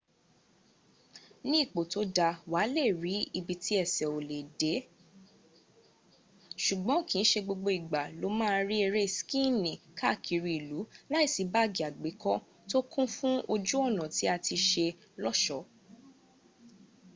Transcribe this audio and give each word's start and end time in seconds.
ní 1.49 1.57
ipò 1.65 1.81
tó 1.91 2.01
dáa 2.15 2.33
wàá 2.51 2.65
lé 2.75 2.83
de 3.01 3.13
ibi 3.39 3.53
tí 3.63 3.73
ęsẹ̀ 3.83 4.09
ò 4.15 4.19
lè 4.29 4.39
dé- 4.59 4.73
ṣùgbọ́n 6.63 7.05
kìí 7.09 7.23
ṣe 7.31 7.39
gbogbo 7.45 7.69
ìgbà 7.79 8.01
lo 8.19 8.27
ma 8.39 8.47
ri 8.67 8.77
eré 8.85 9.03
skiini 9.17 9.71
kaa 9.99 10.15
kiri 10.25 10.51
ilu 10.59 10.79
láìsí 11.11 11.41
báàgì 11.53 11.81
àgbékọ́ 11.89 12.37
tó 12.69 12.77
kún 12.91 13.07
fún 13.15 13.35
ojú 13.53 13.75
ọ̀nà 13.87 14.03
tí 14.15 14.25
a 14.33 14.35
ti 14.45 14.55
ṣe 14.69 14.85
lọ́ṣọ́ 15.23 15.61